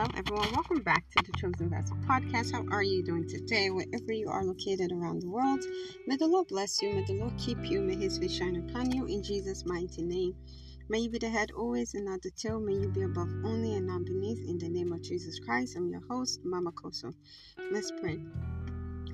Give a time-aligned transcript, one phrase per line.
[0.00, 0.50] Hello, everyone.
[0.54, 2.52] Welcome back to the Chosen Vessel podcast.
[2.52, 5.62] How are you doing today, wherever you are located around the world?
[6.06, 6.94] May the Lord bless you.
[6.94, 7.82] May the Lord keep you.
[7.82, 10.34] May His face shine upon you in Jesus' mighty name.
[10.88, 12.60] May you be the head always and not the tail.
[12.60, 14.38] May you be above only and not beneath.
[14.48, 17.12] In the name of Jesus Christ, I'm your host, Mama Kosso.
[17.70, 18.20] Let's pray.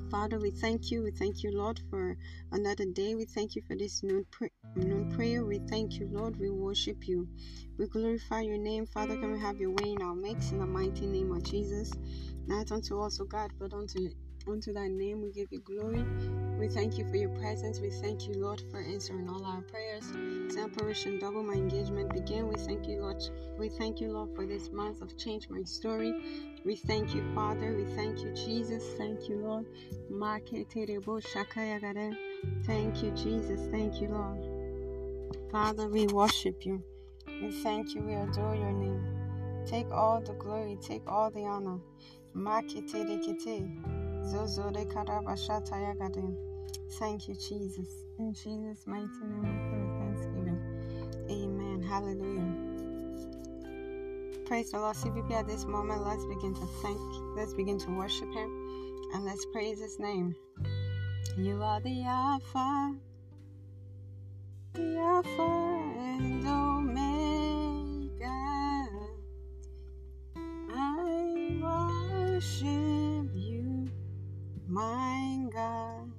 [0.08, 1.02] Father, we thank you.
[1.02, 2.16] We thank you, Lord, for
[2.52, 3.16] another day.
[3.16, 4.24] We thank you for this noon,
[4.76, 5.44] pray- noon prayer.
[5.44, 6.38] We thank you, Lord.
[6.38, 7.28] We worship you.
[7.78, 8.86] We glorify your name.
[8.86, 11.92] Father, can we have your way in our mix in the mighty name of Jesus?
[12.46, 14.08] Not unto us, O God, but unto
[14.48, 16.04] unto thy name we give you glory.
[16.58, 17.80] We thank you for your presence.
[17.80, 20.12] We thank you, Lord, for answering all our prayers.
[20.54, 22.48] Separation, double my engagement begin.
[22.48, 23.22] We thank you, Lord.
[23.58, 26.14] We thank you, Lord, for this month of change my story.
[26.64, 27.74] We thank you, Father.
[27.76, 28.84] We thank you, Jesus.
[28.96, 29.66] Thank you, Lord.
[32.64, 33.68] Thank you, Jesus.
[33.70, 34.55] Thank you, Lord.
[35.56, 36.84] Father, we worship you.
[37.26, 38.02] We thank you.
[38.02, 39.02] We adore your name.
[39.64, 40.76] Take all the glory.
[40.82, 41.78] Take all the honor.
[42.34, 42.82] Thank you,
[47.34, 47.88] Jesus.
[48.18, 50.60] In Jesus' mighty name, we pray thanksgiving.
[51.30, 51.82] Amen.
[51.82, 52.52] Hallelujah.
[54.44, 54.96] Praise the Lord.
[54.96, 57.00] CVP at this moment, let's begin to thank,
[57.34, 58.50] let's begin to worship Him,
[59.14, 60.36] and let's praise His name.
[61.38, 62.94] You are the Alpha,
[64.76, 65.42] the Alpha
[65.96, 68.28] and Omega.
[70.70, 73.88] I worship you,
[74.68, 76.12] my God.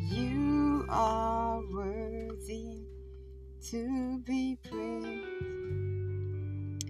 [0.00, 2.86] You are worthy
[3.70, 5.28] to be praised.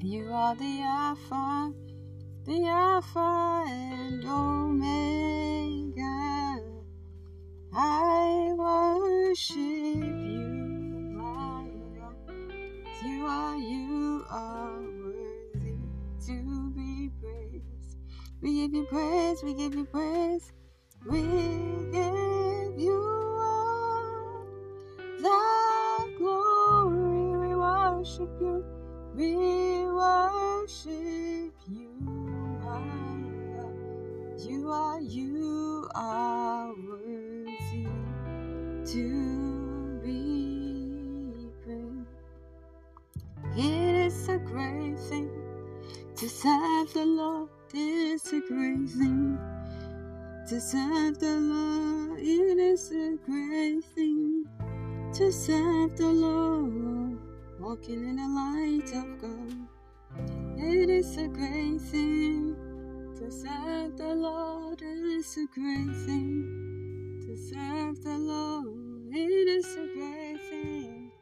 [0.00, 1.72] You are the Alpha,
[2.46, 5.01] the Alpha and Omega.
[19.42, 20.52] We give you praise,
[21.06, 21.22] we
[21.92, 23.02] give you
[23.40, 24.46] all
[25.20, 27.48] the glory.
[27.48, 28.64] We worship you,
[29.14, 31.88] we worship you.
[34.38, 35.41] You are, you
[50.52, 52.20] to serve the Lord.
[52.20, 54.44] It is a great thing
[55.14, 57.18] to serve the Lord.
[57.58, 59.66] Walking in the light of God.
[60.58, 62.54] It is a great thing
[63.16, 64.82] to serve the Lord.
[64.82, 68.76] It is a great thing to serve the Lord.
[69.10, 71.12] It is a great thing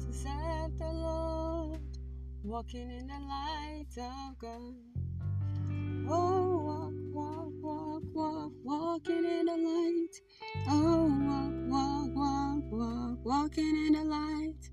[0.00, 1.78] to serve the Lord.
[2.42, 4.74] Walking in the light of God.
[6.10, 6.71] Oh,
[13.52, 14.70] walking in the light.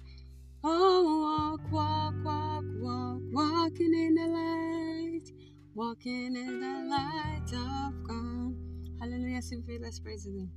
[0.64, 5.32] Oh, walk, walk, walk, walk, walking in the light.
[5.74, 8.56] Walking in the light of God.
[9.02, 10.50] Hallelujah, Symphony, let's praise Him.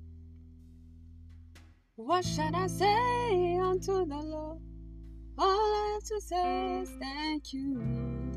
[1.97, 4.61] What shall I say unto the Lord?
[5.39, 8.37] All I have to say is thank you, Lord.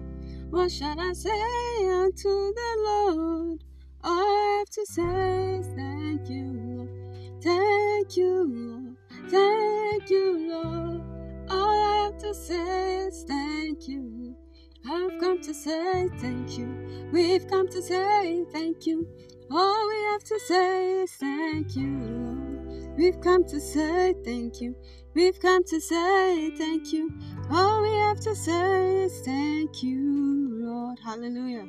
[0.49, 3.63] What shall I say unto the Lord?
[4.03, 6.89] All I have to say is thank you, Lord.
[7.43, 8.84] Thank you, Lord.
[9.29, 11.01] Thank you, Lord.
[11.49, 14.35] All I have to say is thank you.
[14.87, 17.07] I've come to say thank you.
[17.11, 19.07] We've come to say thank you.
[19.51, 22.97] All we have to say is thank you, Lord.
[22.97, 24.75] We've come to say thank you.
[25.15, 27.09] We've come to say thank you.
[27.49, 30.99] All we have to say is thank you, Lord.
[31.03, 31.65] Hallelujah.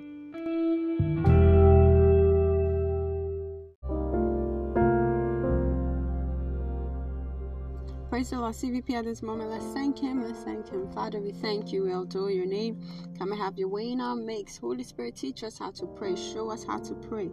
[8.16, 9.50] Praise the Lord, CVP at this moment.
[9.50, 10.26] Let's thank Him.
[10.26, 10.90] Let's thank Him.
[10.92, 11.82] Father, we thank you.
[11.82, 12.80] We adore your name.
[13.18, 14.56] Come and have your way in our mix.
[14.56, 16.16] Holy Spirit, teach us how to pray.
[16.16, 17.28] Show us how to pray.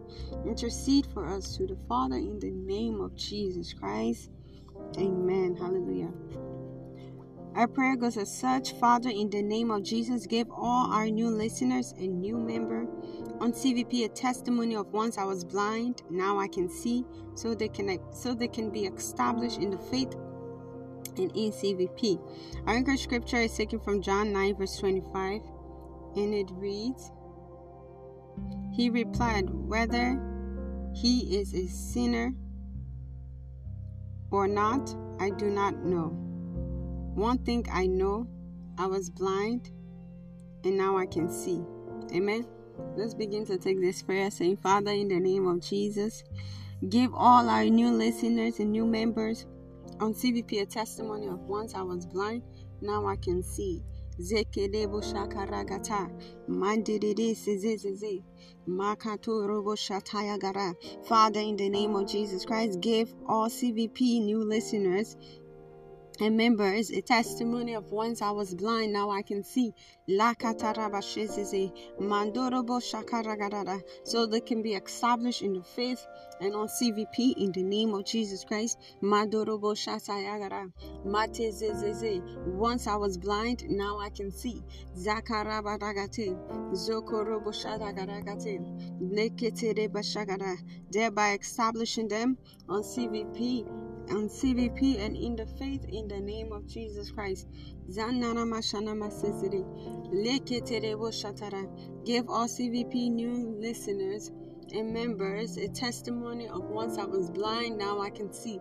[0.46, 4.30] Intercede for us to the Father in the name of Jesus Christ.
[4.98, 5.56] Amen.
[5.56, 6.12] Hallelujah.
[7.56, 11.30] Our prayer goes as such Father, in the name of Jesus, give all our new
[11.30, 12.88] listeners and new member
[13.40, 17.70] on CVP a testimony of once I was blind, now I can see, so they
[17.70, 20.14] can so they can be established in the faith
[21.19, 22.19] in CVP.
[22.68, 25.42] Our anchor scripture is taken from John 9, verse 25,
[26.15, 27.12] and it reads
[28.74, 30.19] He replied, Whether
[30.94, 32.33] he is a sinner
[34.31, 36.10] or not, I do not know.
[37.15, 38.27] One thing I know
[38.77, 39.71] I was blind,
[40.63, 41.63] and now I can see.
[42.12, 42.45] Amen.
[42.95, 46.24] Let's begin to take this prayer saying, Father, in the name of Jesus,
[46.89, 49.45] give all our new listeners and new members
[50.00, 52.44] on CVP a testimony of once I was blind,
[52.81, 53.84] now I can see.
[54.19, 56.10] Zekedebo shakaragata
[56.48, 58.24] mandididi sizizeze
[58.68, 60.75] makato robo shatayagara.
[61.06, 65.18] Father, in the name of Jesus Christ, give all CVP new listeners
[66.19, 69.74] and members a testimony of once I was blind, now I can see.
[74.04, 76.06] So they can be established in the faith
[76.39, 78.77] and on CVP in the name of Jesus Christ.
[82.45, 84.63] Once I was blind, now I can see.
[90.92, 92.38] Thereby establishing them
[92.69, 97.48] on CVP on CVP and in the faith in the name of Jesus Christ.
[102.06, 104.32] Give all CVP new listeners
[104.74, 108.60] and members a testimony of once I was blind, now I can see.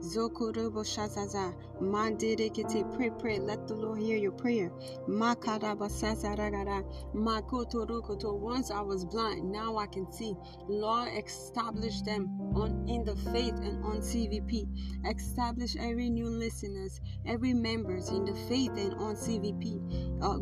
[0.00, 1.54] Zokurubo Shazaza.
[1.80, 2.94] Mandirekete.
[2.94, 3.38] Pray, pray.
[3.38, 4.70] Let the Lord hear your prayer.
[5.08, 6.84] Makaraba Sazaragara.
[7.14, 8.38] Makotorukoto.
[8.38, 10.34] Once I was blind, now I can see.
[10.68, 14.66] Lord, establish them on in the faith and on CVP.
[15.06, 20.18] Establish every new listeners, every members in the faith and on CVP.
[20.22, 20.40] Oh,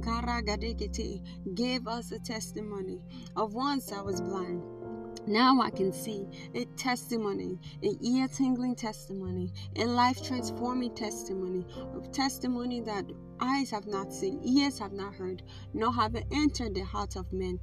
[1.54, 3.00] Give us a testimony
[3.36, 4.62] of once I was blind
[5.26, 11.64] now I can see a testimony, an ear tingling testimony, a life transforming testimony,
[11.96, 13.04] a testimony that
[13.42, 15.42] eyes have not seen, ears have not heard,
[15.74, 17.58] nor have it entered the heart of men.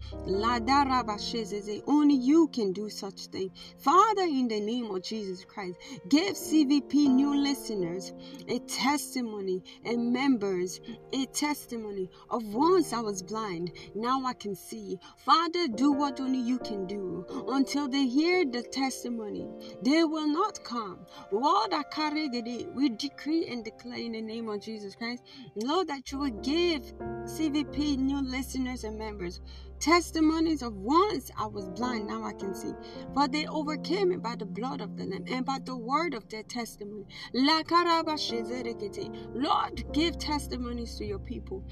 [1.87, 3.51] Only you can do such thing.
[3.77, 5.77] Father, in the name of Jesus Christ,
[6.09, 8.11] give CVP new listeners
[8.47, 10.81] a testimony and members
[11.13, 14.99] a testimony of once I was blind, now I can see.
[15.17, 19.47] Father, do what only you can do until they hear the testimony.
[19.81, 21.05] They will not come.
[21.31, 21.73] Lord,
[22.75, 25.23] we decree and declare in the name of Jesus Christ
[25.69, 26.81] Lord, that you would give
[27.25, 29.39] CVP new listeners and members
[29.79, 32.71] testimonies of once I was blind, now I can see.
[33.13, 36.27] But they overcame it by the blood of the Lamb and by the word of
[36.29, 37.05] their testimony.
[37.33, 37.67] Lord,
[39.93, 41.63] give testimonies to your people.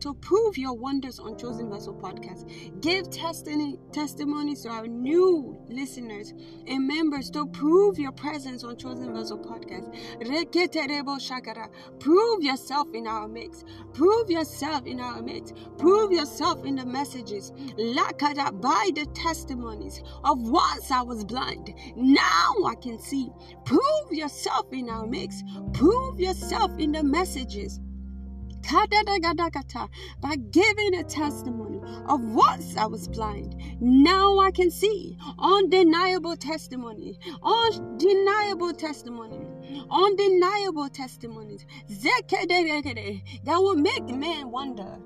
[0.00, 2.80] To prove your wonders on Chosen Vessel podcast.
[2.80, 6.32] Give testimony, testimonies to our new listeners
[6.66, 9.94] and members to prove your presence on Chosen Vessel podcast.
[12.00, 13.64] Prove yourself in our mix.
[13.92, 15.54] Prove yourself in our midst.
[15.78, 22.54] Prove yourself in the messages, lakada by the testimonies of once I was blind, now
[22.66, 23.30] I can see.
[23.64, 27.80] Prove yourself in our mix, prove yourself in the messages.
[30.22, 35.18] By giving a testimony of once I was blind, now I can see.
[35.38, 39.44] Undeniable testimony, undeniable testimony,
[39.90, 41.66] undeniable testimonies
[43.44, 44.98] that will make men wonder.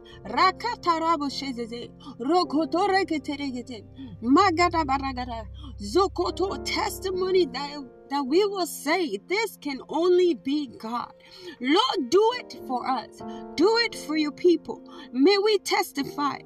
[5.81, 11.13] Zokoto testimony that that we will say, This can only be God.
[11.61, 13.21] Lord, do it for us.
[13.55, 14.83] Do it for your people.
[15.13, 16.39] May we testify.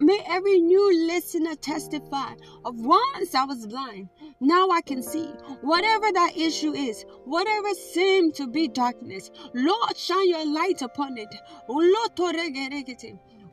[0.00, 4.08] May every new listener testify of once I was blind,
[4.40, 5.26] now I can see.
[5.60, 11.34] Whatever that issue is, whatever seemed to be darkness, Lord, shine your light upon it.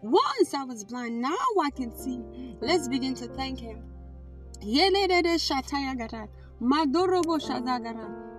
[0.01, 2.21] Once I was blind, now I can see.
[2.61, 3.83] Let's begin to thank Him.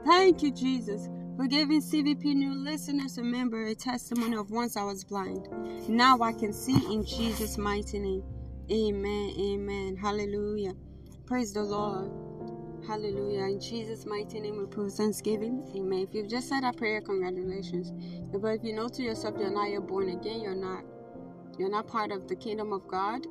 [0.06, 4.84] Thank you, Jesus, for giving CVP new listeners and member a testimony of once I
[4.84, 5.48] was blind.
[5.86, 8.22] Now I can see in Jesus' mighty name.
[8.72, 9.34] Amen.
[9.38, 9.96] Amen.
[9.96, 10.72] Hallelujah.
[11.26, 12.10] Praise the Lord.
[12.86, 13.44] Hallelujah.
[13.44, 15.70] In Jesus' mighty name, we pray thanksgiving.
[15.76, 16.06] Amen.
[16.08, 17.92] If you've just said that prayer, congratulations.
[18.32, 20.84] But if you know to yourself you're not you're born again, you're not
[21.58, 23.26] you're not part of the kingdom of God,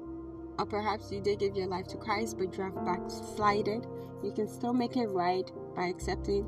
[0.60, 3.88] or perhaps you did give your life to Christ, but you have backslided,
[4.24, 6.46] you can still make it right by accepting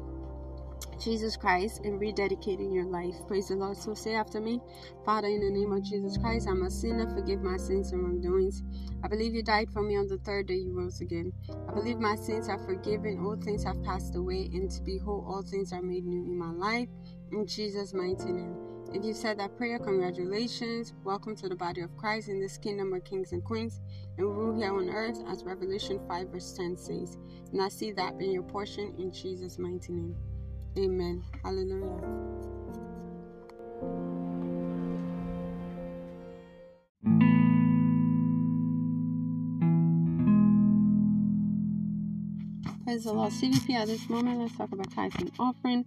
[1.00, 3.16] Jesus Christ and rededicating your life.
[3.28, 3.78] Praise the Lord.
[3.78, 4.60] So say after me,
[5.06, 7.08] Father, in the name of Jesus Christ, I'm a sinner.
[7.14, 8.64] Forgive my sins and wrongdoings.
[9.04, 11.32] I believe you died for me on the third day you rose again.
[11.70, 15.44] I believe my sins are forgiven, all things have passed away, and to behold, all
[15.44, 16.90] things are made new in my life.
[17.32, 18.56] In Jesus' mighty name.
[18.94, 20.94] If you said that prayer, congratulations.
[21.04, 23.82] Welcome to the body of Christ in this kingdom of kings and queens
[24.18, 27.18] and rule here on earth, as Revelation 5 verse 10 says.
[27.52, 30.16] And I see that in your portion in Jesus' mighty name.
[30.78, 31.24] Amen.
[31.44, 32.02] Hallelujah.
[42.84, 43.32] Praise the Lord.
[43.32, 45.86] CVP at this moment, let's talk about tithing offering.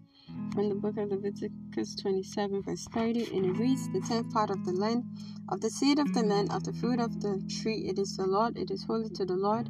[0.54, 4.64] From the book of Leviticus 27, verse 30, and it reads, The tenth part of
[4.66, 5.04] the land,
[5.48, 8.26] of the seed of the land, of the fruit of the tree, it is the
[8.26, 9.68] Lord, it is holy to the Lord.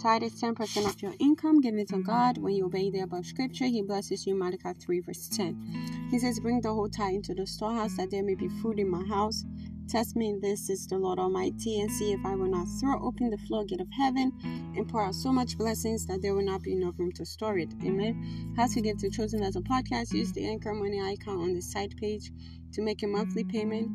[0.00, 1.60] Tithe is 10% of your income.
[1.62, 2.36] Give it to God.
[2.36, 4.34] When you obey the above scripture, He blesses you.
[4.34, 6.08] Malachi 3, verse 10.
[6.10, 8.90] He says, Bring the whole tithe into the storehouse, that there may be food in
[8.90, 9.44] my house.
[9.88, 13.00] Test me in this, is the Lord Almighty, and see if I will not throw
[13.02, 14.32] open the floodgate of heaven
[14.76, 17.56] and pour out so much blessings that there will not be enough room to store
[17.58, 17.72] it.
[17.84, 18.52] Amen.
[18.56, 20.12] How to give to Chosen as a podcast?
[20.12, 22.32] Use the Anchor Money icon on the side page
[22.72, 23.88] to make a monthly payment.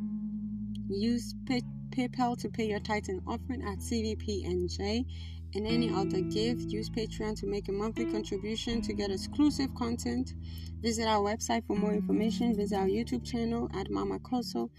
[0.90, 5.06] Use pay- PayPal to pay your tithe and offering at CVPNJ
[5.56, 6.70] and any other gift.
[6.70, 10.34] Use Patreon to make a monthly contribution to get exclusive content.
[10.82, 12.56] Visit our website for more information.
[12.56, 14.70] Visit our YouTube channel at Mama Kosso.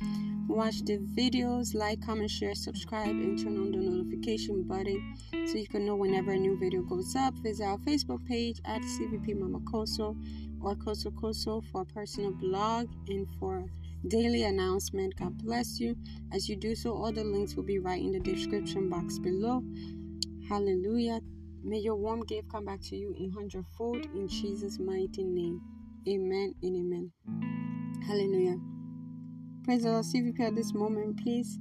[0.48, 5.68] Watch the videos, like, comment, share, subscribe, and turn on the notification button so you
[5.68, 7.34] can know whenever a new video goes up.
[7.38, 10.16] Visit our Facebook page at CVP Mama Kosso
[10.60, 13.64] or Kosso Kosso for a personal blog and for
[14.08, 15.14] daily announcement.
[15.16, 15.96] God bless you.
[16.32, 19.62] As you do so, all the links will be right in the description box below.
[20.52, 21.20] Hallelujah.
[21.64, 25.62] May your warm gift come back to you in hundredfold in Jesus' mighty name.
[26.06, 27.10] Amen and amen.
[28.06, 28.58] Hallelujah.
[29.64, 30.04] Praise the Lord.
[30.04, 31.58] CVP at this moment, please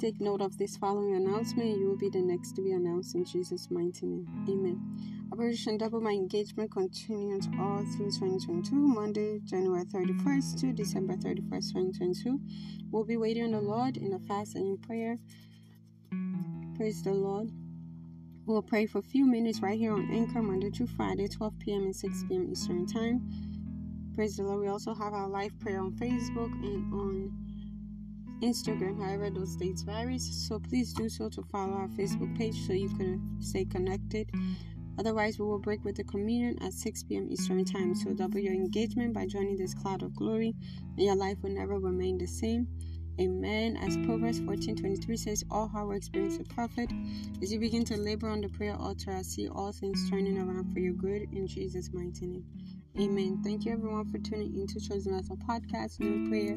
[0.00, 1.78] take note of this following announcement.
[1.78, 4.26] You will be the next to be announced in Jesus' mighty name.
[4.48, 5.28] Amen.
[5.32, 12.40] Operation Double My Engagement continues all through 2022, Monday, January 31st to December 31st, 2022.
[12.90, 15.16] We'll be waiting on the Lord in a fast and in prayer.
[16.76, 17.48] Praise the Lord.
[18.44, 21.82] We'll pray for a few minutes right here on Anchor, Monday through Friday, 12 p.m.
[21.84, 22.48] and 6 p.m.
[22.50, 23.22] Eastern Time.
[24.16, 24.60] Praise the Lord.
[24.60, 27.32] We also have our live prayer on Facebook and on
[28.42, 30.28] Instagram, however, those dates varies.
[30.48, 34.28] So please do so to follow our Facebook page so you can stay connected.
[34.98, 37.28] Otherwise, we will break with the communion at 6 p.m.
[37.30, 37.94] Eastern Time.
[37.94, 40.52] So double your engagement by joining this cloud of glory,
[40.96, 42.66] and your life will never remain the same.
[43.20, 43.76] Amen.
[43.76, 46.90] As Proverbs 14:23 says, all hard work brings a profit.
[47.42, 50.72] As you begin to labor on the prayer altar, I see all things turning around
[50.72, 52.44] for your good in Jesus' mighty name.
[52.98, 53.40] Amen.
[53.42, 56.56] Thank you everyone for tuning into Chosen Vessel Podcast, No Prayer.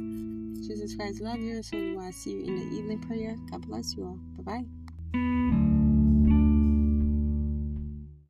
[0.68, 3.36] Jesus Christ love you, so do I see you in the evening prayer.
[3.52, 4.20] God bless you all.
[4.38, 4.64] Bye
[5.14, 5.65] bye.